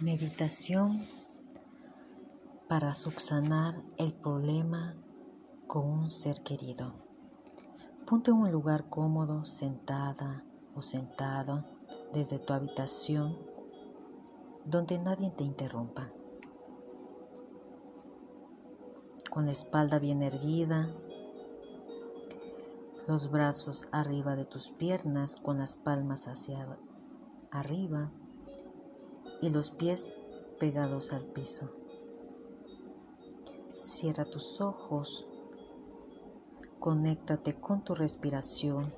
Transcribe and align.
Meditación 0.00 1.04
para 2.68 2.94
subsanar 2.94 3.82
el 3.96 4.12
problema 4.12 4.94
con 5.66 5.90
un 5.90 6.10
ser 6.12 6.40
querido. 6.44 6.94
Ponte 8.06 8.30
en 8.30 8.36
un 8.36 8.52
lugar 8.52 8.88
cómodo, 8.88 9.44
sentada 9.44 10.44
o 10.76 10.82
sentado 10.82 11.64
desde 12.12 12.38
tu 12.38 12.52
habitación 12.52 13.36
donde 14.64 15.00
nadie 15.00 15.32
te 15.32 15.42
interrumpa. 15.42 16.12
Con 19.28 19.46
la 19.46 19.50
espalda 19.50 19.98
bien 19.98 20.22
erguida, 20.22 20.94
los 23.08 23.32
brazos 23.32 23.88
arriba 23.90 24.36
de 24.36 24.44
tus 24.44 24.70
piernas 24.70 25.34
con 25.34 25.58
las 25.58 25.74
palmas 25.74 26.28
hacia 26.28 26.68
arriba 27.50 28.12
y 29.40 29.50
los 29.50 29.70
pies 29.70 30.10
pegados 30.58 31.12
al 31.12 31.24
piso. 31.26 31.70
Cierra 33.72 34.24
tus 34.24 34.60
ojos, 34.60 35.26
conéctate 36.78 37.54
con 37.54 37.84
tu 37.84 37.94
respiración, 37.94 38.92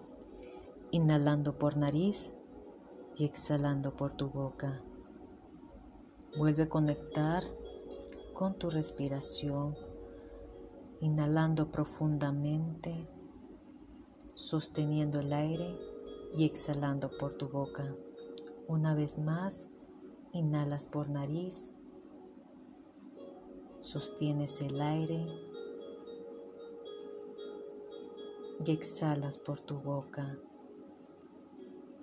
inhalando 0.91 1.59
por 1.59 1.77
nariz 1.77 2.33
y 3.17 3.25
exhalando 3.25 3.95
por 3.97 4.17
tu 4.17 4.31
boca. 4.31 4.83
Vuelve 6.39 6.63
a 6.65 6.69
conectar 6.69 7.43
con 8.33 8.55
tu 8.55 8.71
respiración, 8.71 9.77
inhalando 11.01 11.71
profundamente, 11.71 13.09
sosteniendo 14.35 15.21
el 15.21 15.33
aire 15.33 15.79
y 16.35 16.45
exhalando 16.47 17.11
por 17.19 17.37
tu 17.37 17.49
boca. 17.49 17.95
Una 18.69 18.95
vez 18.95 19.19
más, 19.19 19.69
Inhalas 20.33 20.87
por 20.87 21.09
nariz, 21.09 21.75
sostienes 23.81 24.61
el 24.63 24.81
aire 24.81 25.27
y 28.65 28.71
exhalas 28.71 29.39
por 29.39 29.59
tu 29.59 29.81
boca. 29.81 30.39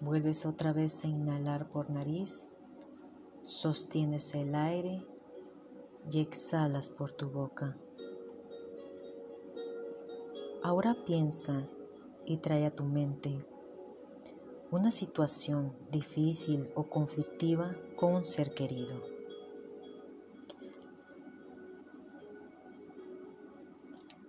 Vuelves 0.01 0.45
otra 0.45 0.73
vez 0.73 1.05
a 1.05 1.07
inhalar 1.07 1.71
por 1.71 1.89
nariz, 1.89 2.49
sostienes 3.43 4.35
el 4.35 4.55
aire 4.55 5.07
y 6.11 6.19
exhalas 6.19 6.89
por 6.89 7.11
tu 7.11 7.29
boca. 7.29 7.77
Ahora 10.61 10.97
piensa 11.05 11.69
y 12.25 12.37
trae 12.37 12.65
a 12.65 12.75
tu 12.75 12.83
mente 12.83 13.45
una 14.71 14.91
situación 14.91 15.73
difícil 15.91 16.69
o 16.75 16.83
conflictiva 16.83 17.75
con 17.95 18.15
un 18.15 18.25
ser 18.25 18.53
querido. 18.53 19.17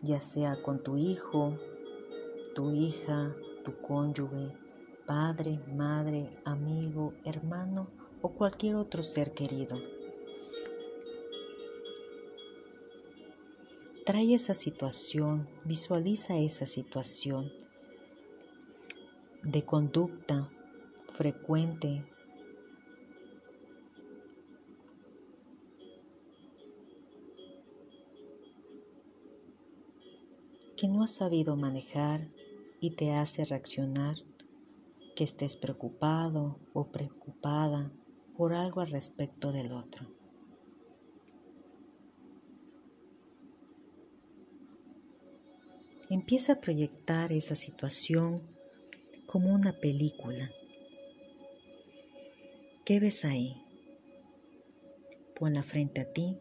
ya 0.02 0.20
sea 0.20 0.62
con 0.62 0.82
tu 0.82 0.96
hijo, 0.96 1.58
tu 2.54 2.72
hija, 2.72 3.34
tu 3.64 3.76
cónyuge, 3.80 4.52
padre, 5.06 5.60
madre, 5.74 6.30
amigo, 6.44 7.14
hermano 7.24 7.88
o 8.22 8.30
cualquier 8.30 8.76
otro 8.76 9.02
ser 9.02 9.32
querido. 9.32 9.80
Trae 14.04 14.34
esa 14.34 14.54
situación, 14.54 15.48
visualiza 15.64 16.38
esa 16.38 16.64
situación 16.64 17.52
de 19.50 19.64
conducta 19.64 20.50
frecuente 21.14 22.04
que 30.76 30.86
no 30.86 31.02
has 31.02 31.14
sabido 31.14 31.56
manejar 31.56 32.28
y 32.78 32.90
te 32.90 33.12
hace 33.12 33.46
reaccionar, 33.46 34.16
que 35.16 35.24
estés 35.24 35.56
preocupado 35.56 36.60
o 36.74 36.88
preocupada 36.88 37.90
por 38.36 38.52
algo 38.52 38.82
al 38.82 38.90
respecto 38.90 39.50
del 39.50 39.72
otro. 39.72 40.06
Empieza 46.10 46.52
a 46.52 46.60
proyectar 46.60 47.32
esa 47.32 47.54
situación 47.54 48.57
como 49.28 49.52
una 49.52 49.78
película. 49.78 50.50
¿Qué 52.86 52.98
ves 52.98 53.26
ahí? 53.26 53.62
Ponla 55.38 55.62
frente 55.62 56.00
a 56.00 56.10
ti. 56.10 56.38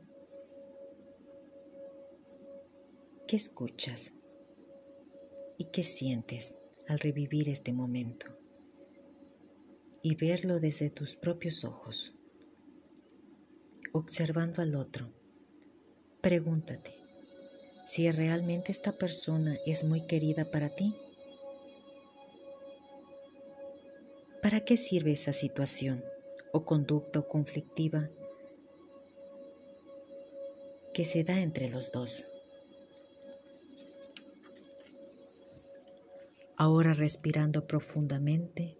¿Qué 3.27 3.35
escuchas? 3.35 4.13
¿Y 5.57 5.65
qué 5.65 5.83
sientes 5.83 6.55
al 6.87 6.99
revivir 6.99 7.49
este 7.49 7.73
momento? 7.73 8.27
Y 10.01 10.15
verlo 10.15 10.61
desde 10.61 10.89
tus 10.89 11.17
propios 11.17 11.65
ojos. 11.65 12.13
Observando 13.91 14.61
al 14.61 14.75
otro, 14.75 15.11
pregúntate 16.21 16.95
si 17.85 18.09
realmente 18.11 18.71
esta 18.71 18.93
persona 18.93 19.57
es 19.65 19.83
muy 19.83 20.07
querida 20.07 20.49
para 20.49 20.69
ti 20.69 20.95
¿Para 24.47 24.61
qué 24.61 24.77
sirve 24.77 25.11
esa 25.11 25.33
situación 25.33 26.05
o 26.53 26.63
conducta 26.63 27.19
o 27.19 27.27
conflictiva 27.27 28.09
que 30.93 31.03
se 31.03 31.25
da 31.25 31.41
entre 31.41 31.67
los 31.67 31.91
dos? 31.91 32.25
Ahora 36.55 36.93
respirando 36.93 37.67
profundamente, 37.67 38.77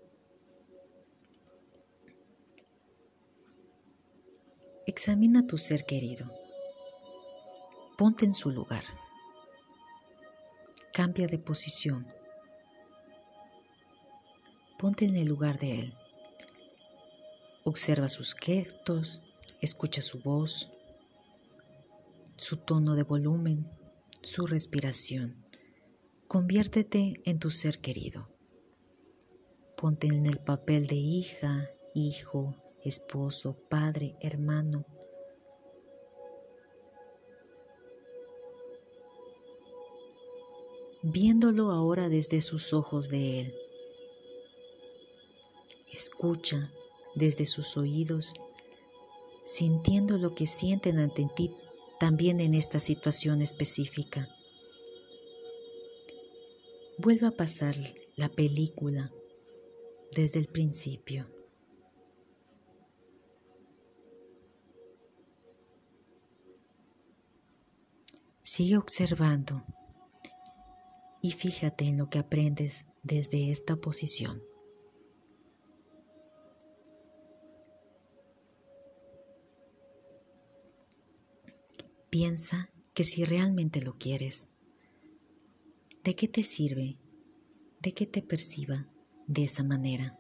examina 4.86 5.48
tu 5.48 5.58
ser 5.58 5.84
querido. 5.84 6.32
Ponte 7.98 8.24
en 8.24 8.34
su 8.34 8.52
lugar. 8.52 8.86
Cambia 10.94 11.28
de 11.28 11.40
posición 11.40 12.17
Ponte 14.78 15.06
en 15.06 15.16
el 15.16 15.28
lugar 15.28 15.58
de 15.58 15.80
Él. 15.80 15.94
Observa 17.64 18.08
sus 18.10 18.36
gestos, 18.36 19.22
escucha 19.60 20.04
su 20.04 20.20
voz, 20.20 20.72
su 22.36 22.58
tono 22.58 22.94
de 22.94 23.02
volumen, 23.02 23.68
su 24.22 24.46
respiración. 24.46 25.44
Conviértete 26.28 27.16
en 27.26 27.40
tu 27.40 27.50
ser 27.50 27.80
querido. 27.80 28.30
Ponte 29.76 30.06
en 30.06 30.28
el 30.28 30.38
papel 30.38 30.86
de 30.86 30.96
hija, 30.96 31.72
hijo, 31.96 32.56
esposo, 32.84 33.58
padre, 33.70 34.16
hermano. 34.22 34.86
Viéndolo 41.02 41.72
ahora 41.72 42.10
desde 42.10 42.42
sus 42.42 42.74
ojos 42.74 43.10
de 43.10 43.40
Él 43.40 43.56
Escucha 45.98 46.72
desde 47.16 47.48
sus 47.48 47.76
oídos, 47.76 48.36
sintiendo 49.44 50.20
lo 50.20 50.36
que 50.36 50.46
sienten 50.46 51.00
ante 51.00 51.26
ti 51.36 51.56
también 52.00 52.40
en 52.40 52.54
esta 52.54 52.80
situación 52.80 53.42
específica. 53.42 54.30
Vuelve 57.00 57.26
a 57.26 57.32
pasar 57.32 57.76
la 58.16 58.30
película 58.30 59.12
desde 60.12 60.38
el 60.38 60.46
principio. 60.46 61.26
Sigue 68.44 68.78
observando 68.78 69.66
y 71.24 71.32
fíjate 71.32 71.86
en 71.86 71.98
lo 71.98 72.08
que 72.12 72.20
aprendes 72.20 72.86
desde 73.02 73.50
esta 73.50 73.78
posición. 73.78 74.44
Piensa 82.20 82.72
que 82.96 83.04
si 83.04 83.26
realmente 83.26 83.80
lo 83.80 83.96
quieres, 84.00 84.48
¿de 86.04 86.16
qué 86.16 86.28
te 86.28 86.42
sirve? 86.42 86.98
¿De 87.80 87.92
qué 87.92 88.08
te 88.08 88.24
perciba 88.24 88.88
de 89.28 89.44
esa 89.44 89.62
manera? 89.62 90.18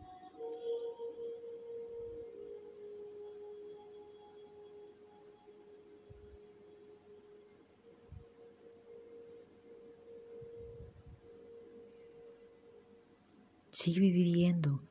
Sigue 13.72 14.12
viviendo 14.12 14.84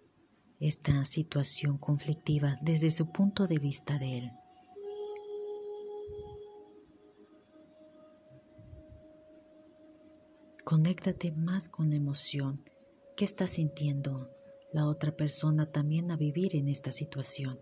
esta 0.58 1.04
situación 1.04 1.78
conflictiva 1.78 2.56
desde 2.62 2.90
su 2.90 3.12
punto 3.12 3.46
de 3.46 3.60
vista 3.60 3.96
de 4.00 4.18
él. 4.18 4.32
Conéctate 10.68 11.30
más 11.30 11.68
con 11.68 11.90
la 11.90 11.96
emoción 11.96 12.60
que 13.16 13.24
está 13.24 13.46
sintiendo 13.46 14.32
la 14.72 14.88
otra 14.88 15.16
persona 15.16 15.70
también 15.70 16.10
a 16.10 16.16
vivir 16.16 16.56
en 16.56 16.66
esta 16.66 16.90
situación. 16.90 17.60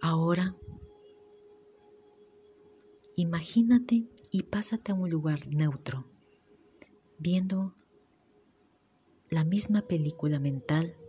Ahora, 0.00 0.54
imagínate 3.16 4.04
y 4.30 4.44
pásate 4.44 4.92
a 4.92 4.94
un 4.94 5.10
lugar 5.10 5.40
neutro, 5.48 6.06
viendo 7.18 7.74
la 9.28 9.42
misma 9.42 9.82
película 9.82 10.38
mental 10.38 10.99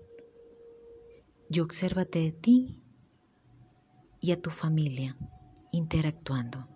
y 1.54 1.60
obsérvate 1.60 2.20
de 2.20 2.32
ti 2.32 2.82
y 4.22 4.32
a 4.32 4.42
tu 4.42 4.50
familia 4.52 5.18
interactuando. 5.74 6.70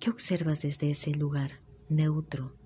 ¿Qué 0.00 0.08
observas 0.08 0.62
desde 0.62 0.90
ese 0.90 1.12
lugar 1.14 1.60
neutro? 1.90 2.56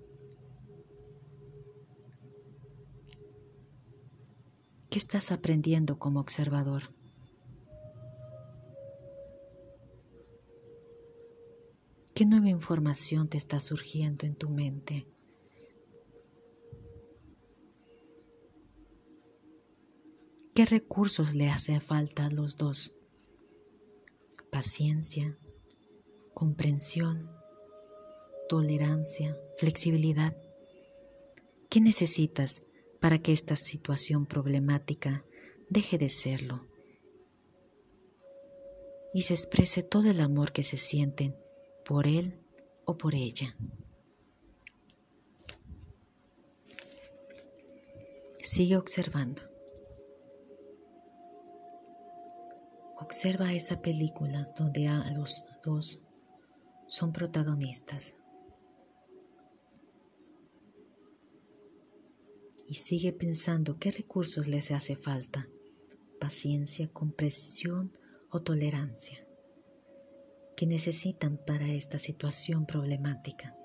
¿Qué 4.89 4.99
estás 4.99 5.33
aprendiendo 5.33 5.99
como 5.99 6.21
observador? 6.21 6.95
¿Qué 12.13 12.25
nueva 12.25 12.47
información 12.47 13.27
te 13.27 13.37
está 13.37 13.59
surgiendo 13.59 14.25
en 14.25 14.35
tu 14.35 14.49
mente? 14.49 15.07
¿Qué 20.59 20.65
recursos 20.65 21.35
le 21.35 21.47
hace 21.49 21.79
falta 21.79 22.25
a 22.25 22.29
los 22.29 22.57
dos? 22.57 22.93
Paciencia, 24.51 25.39
comprensión, 26.33 27.31
tolerancia, 28.49 29.39
flexibilidad. 29.55 30.35
¿Qué 31.69 31.79
necesitas 31.79 32.63
para 32.99 33.19
que 33.19 33.31
esta 33.31 33.55
situación 33.55 34.25
problemática 34.25 35.23
deje 35.69 35.97
de 35.97 36.09
serlo 36.09 36.67
y 39.13 39.21
se 39.21 39.35
exprese 39.35 39.81
todo 39.81 40.11
el 40.11 40.19
amor 40.19 40.51
que 40.51 40.63
se 40.63 40.75
sienten 40.75 41.37
por 41.85 42.05
él 42.05 42.37
o 42.83 42.97
por 42.97 43.15
ella. 43.15 43.55
Sigue 48.43 48.75
observando. 48.75 49.48
Observa 53.01 53.53
esa 53.53 53.81
película 53.81 54.45
donde 54.57 54.89
a 54.89 55.09
los 55.13 55.45
dos 55.63 56.01
son 56.87 57.13
protagonistas. 57.13 58.13
Y 62.67 62.75
sigue 62.75 63.13
pensando 63.13 63.79
qué 63.79 63.91
recursos 63.91 64.49
les 64.49 64.71
hace 64.71 64.97
falta. 64.97 65.47
Paciencia, 66.19 66.89
comprensión 66.91 67.93
o 68.29 68.41
tolerancia 68.41 69.25
que 70.57 70.67
necesitan 70.67 71.37
para 71.37 71.69
esta 71.69 71.97
situación 71.97 72.65
problemática. 72.65 73.55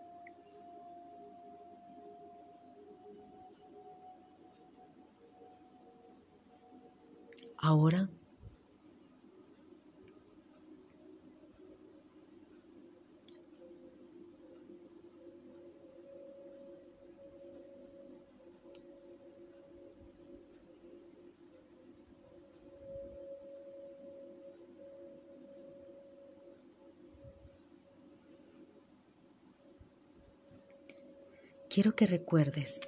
Ahora 7.58 8.08
quiero 31.74 31.96
que 31.96 32.06
recuerdes 32.06 32.80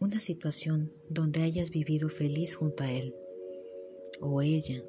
una 0.00 0.20
situación 0.20 0.90
donde 1.10 1.42
hayas 1.42 1.68
vivido 1.68 2.08
feliz 2.08 2.56
junto 2.56 2.82
a 2.82 2.90
él 2.90 3.14
o 4.22 4.40
ella, 4.40 4.82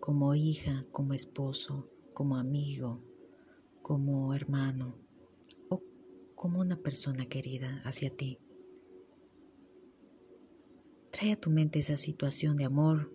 como 0.00 0.34
hija, 0.34 0.84
como 0.90 1.14
esposo, 1.14 1.88
como 2.12 2.36
amigo, 2.36 3.04
como 3.80 4.34
hermano 4.34 4.98
o 5.68 5.80
como 6.34 6.58
una 6.58 6.82
persona 6.82 7.26
querida 7.26 7.80
hacia 7.84 8.10
ti. 8.10 8.40
Trae 11.12 11.30
a 11.30 11.40
tu 11.40 11.50
mente 11.50 11.78
esa 11.78 11.96
situación 11.96 12.56
de 12.56 12.64
amor, 12.64 13.12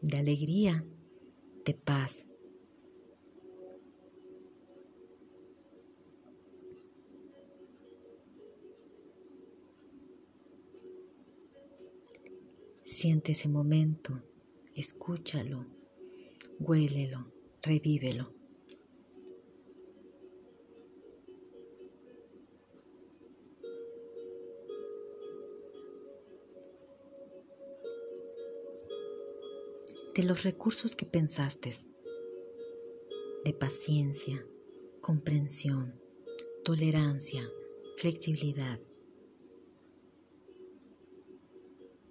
de 0.00 0.16
alegría, 0.16 0.86
de 1.64 1.74
paz, 1.74 2.27
Siente 13.00 13.30
ese 13.30 13.48
momento, 13.48 14.24
escúchalo, 14.74 15.64
huélelo, 16.58 17.32
revívelo. 17.62 18.34
De 30.12 30.24
los 30.24 30.42
recursos 30.42 30.96
que 30.96 31.06
pensaste, 31.06 31.70
de 33.44 33.52
paciencia, 33.52 34.44
comprensión, 35.00 36.02
tolerancia, 36.64 37.48
flexibilidad, 37.96 38.80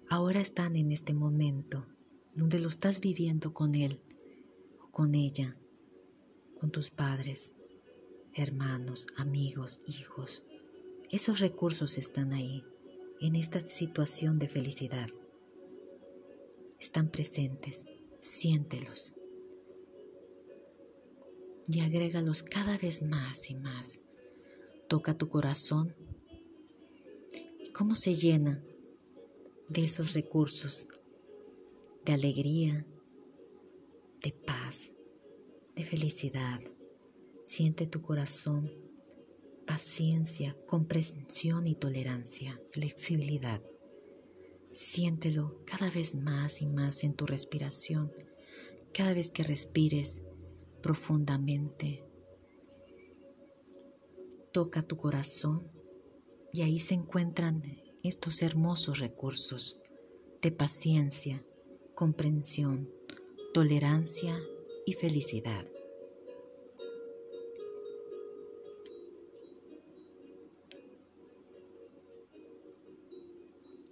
ahora 0.08 0.40
están 0.40 0.76
en 0.76 0.92
este 0.92 1.12
momento, 1.12 1.86
donde 2.34 2.58
lo 2.58 2.68
estás 2.68 3.00
viviendo 3.00 3.52
con 3.52 3.74
él 3.74 4.00
o 4.80 4.90
con 4.90 5.14
ella, 5.14 5.54
con 6.58 6.70
tus 6.70 6.90
padres, 6.90 7.52
hermanos, 8.34 9.06
amigos, 9.16 9.80
hijos. 9.86 10.44
Esos 11.10 11.40
recursos 11.40 11.98
están 11.98 12.32
ahí, 12.32 12.64
en 13.20 13.36
esta 13.36 13.66
situación 13.66 14.38
de 14.38 14.48
felicidad. 14.48 15.08
Están 16.78 17.10
presentes, 17.10 17.84
siéntelos. 18.20 19.14
Y 21.66 21.80
agrégalos 21.80 22.42
cada 22.42 22.78
vez 22.78 23.02
más 23.02 23.50
y 23.50 23.56
más. 23.56 24.00
Toca 24.88 25.18
tu 25.18 25.28
corazón. 25.28 25.94
¿Cómo 27.74 27.94
se 27.94 28.14
llena 28.14 28.62
de 29.68 29.84
esos 29.84 30.14
recursos 30.14 30.88
de 32.04 32.14
alegría, 32.14 32.86
de 34.22 34.32
paz, 34.32 34.94
de 35.76 35.84
felicidad. 35.84 36.58
Siente 37.44 37.86
tu 37.86 38.00
corazón, 38.00 38.72
paciencia, 39.66 40.56
comprensión 40.66 41.66
y 41.66 41.74
tolerancia, 41.74 42.58
flexibilidad. 42.70 43.62
Siéntelo 44.72 45.60
cada 45.66 45.90
vez 45.90 46.14
más 46.14 46.62
y 46.62 46.66
más 46.66 47.04
en 47.04 47.12
tu 47.12 47.26
respiración, 47.26 48.10
cada 48.94 49.12
vez 49.12 49.30
que 49.30 49.44
respires 49.44 50.22
profundamente. 50.82 52.04
Toca 54.50 54.82
tu 54.82 54.96
corazón 54.96 55.70
y 56.54 56.62
ahí 56.62 56.78
se 56.78 56.94
encuentran 56.94 57.62
estos 58.02 58.42
hermosos 58.42 58.98
recursos 58.98 59.80
de 60.40 60.52
paciencia, 60.52 61.44
comprensión, 61.94 62.90
tolerancia 63.52 64.38
y 64.86 64.92
felicidad. 64.92 65.66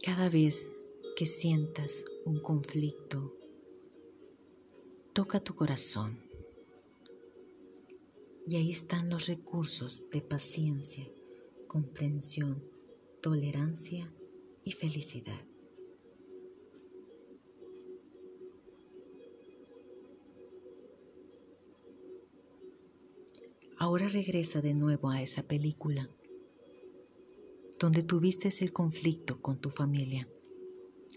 Cada 0.05 0.29
vez 0.29 0.69
que 1.17 1.27
sientas 1.27 2.05
un 2.25 2.41
conflicto, 2.41 3.35
toca 5.13 5.41
tu 5.41 5.55
corazón. 5.55 6.23
Y 8.47 8.55
ahí 8.55 8.71
están 8.71 9.11
los 9.11 9.27
recursos 9.27 10.09
de 10.11 10.23
paciencia, 10.23 11.11
comprensión, 11.67 12.63
tolerancia 13.21 14.13
y 14.65 14.73
felicidad. 14.73 15.45
Ahora 23.79 24.09
regresa 24.09 24.63
de 24.63 24.75
nuevo 24.75 25.11
a 25.11 25.21
esa 25.21 25.43
película 25.43 26.11
donde 27.79 28.03
tuviste 28.03 28.49
el 28.61 28.73
conflicto 28.73 29.43
con 29.43 29.61
tu 29.61 29.69
familia, 29.69 30.29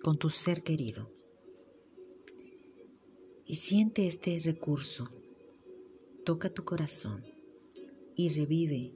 con 0.04 0.18
tu 0.18 0.30
ser 0.30 0.62
querido. 0.62 1.10
Y 3.46 3.56
siente 3.56 4.08
este 4.08 4.38
recurso, 4.40 5.10
toca 6.26 6.54
tu 6.54 6.66
corazón 6.66 7.24
y 8.16 8.30
revive 8.30 8.94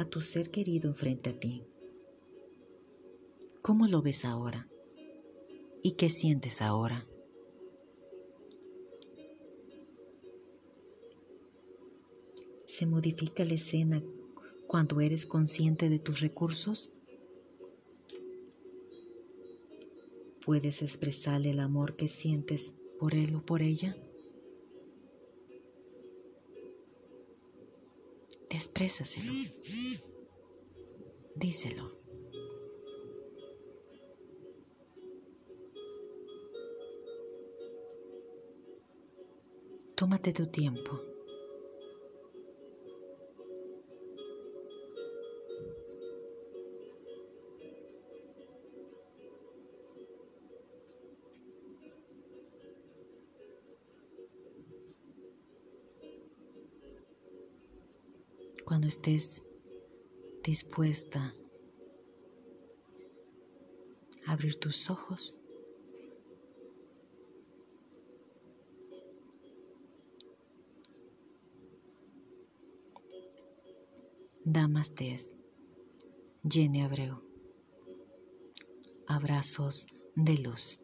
a 0.00 0.04
tu 0.06 0.22
ser 0.22 0.50
querido 0.50 0.88
enfrente 0.88 1.28
a 1.28 1.38
ti. 1.38 1.62
¿Cómo 3.60 3.86
lo 3.86 4.00
ves 4.00 4.24
ahora? 4.24 4.66
¿Y 5.82 5.92
qué 5.92 6.08
sientes 6.08 6.62
ahora? 6.62 7.06
¿Se 12.64 12.86
modifica 12.86 13.44
la 13.44 13.52
escena 13.52 14.02
cuando 14.66 15.02
eres 15.02 15.26
consciente 15.26 15.90
de 15.90 15.98
tus 15.98 16.20
recursos? 16.20 16.90
¿Puedes 20.46 20.80
expresarle 20.80 21.50
el 21.50 21.60
amor 21.60 21.96
que 21.96 22.08
sientes 22.08 22.78
por 22.98 23.14
él 23.14 23.34
o 23.34 23.44
por 23.44 23.60
ella? 23.60 23.94
Exprésaselo. 28.60 29.32
Díselo. 31.34 31.86
Tómate 39.94 40.34
tu 40.34 40.46
tiempo. 40.50 41.09
Estés 58.90 59.40
dispuesta 60.42 61.32
a 64.26 64.32
abrir 64.32 64.56
tus 64.58 64.90
ojos. 64.90 65.36
Damastes, 74.44 75.36
Jenny 76.42 76.80
Abreu. 76.80 77.22
Abrazos 79.06 79.86
de 80.16 80.38
luz. 80.38 80.80